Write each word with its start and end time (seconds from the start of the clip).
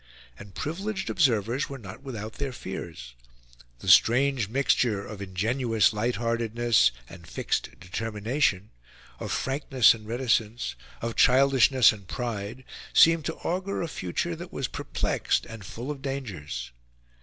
And 0.39 0.55
privileged 0.55 1.11
observers 1.11 1.69
were 1.69 1.77
not 1.77 2.01
without 2.01 2.33
their 2.33 2.51
fears. 2.51 3.13
The 3.81 3.87
strange 3.87 4.49
mixture 4.49 5.05
of 5.05 5.21
ingenuous 5.21 5.93
light 5.93 6.15
heartedness 6.15 6.89
and 7.07 7.27
fixed 7.27 7.79
determination, 7.79 8.71
of 9.19 9.31
frankness 9.31 9.93
and 9.93 10.07
reticence, 10.07 10.73
of 11.03 11.15
childishness 11.15 11.91
and 11.91 12.07
pride, 12.07 12.63
seemed 12.95 13.25
to 13.25 13.35
augur 13.45 13.83
a 13.83 13.87
future 13.87 14.35
that 14.37 14.51
was 14.51 14.67
perplexed 14.67 15.45
and 15.45 15.63
full 15.63 15.91
of 15.91 16.01
dangers. 16.01 16.71